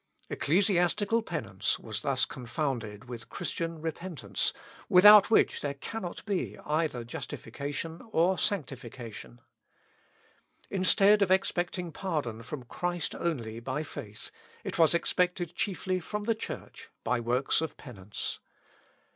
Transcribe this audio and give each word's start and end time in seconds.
Ecclesiastical 0.31 1.21
penance 1.21 1.77
was 1.77 2.01
thus 2.01 2.25
confounded 2.25 3.07
with 3.07 3.29
Christian 3.29 3.79
repentance, 3.79 4.51
without 4.89 5.29
which 5.29 5.61
there 5.61 5.75
cannot 5.75 6.25
be 6.25 6.57
either 6.65 7.03
justification 7.03 8.01
or 8.11 8.35
sanctification. 8.39 9.41
Instead 10.71 11.21
of 11.21 11.29
expecting 11.29 11.91
pardon 11.91 12.41
from 12.41 12.63
Christ 12.63 13.13
only 13.13 13.59
by 13.59 13.83
faith, 13.83 14.31
it 14.63 14.79
was 14.79 14.95
expected 14.95 15.53
chiefly 15.55 15.99
from 15.99 16.23
the 16.23 16.33
Church 16.33 16.89
by 17.03 17.19
works 17.19 17.61
of 17.61 17.77
penance. 17.77 18.39